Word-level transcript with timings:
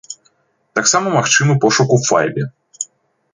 Таксама 0.79 1.07
магчымы 1.17 1.53
пошук 1.67 1.89
у 1.99 2.01
файле. 2.07 2.47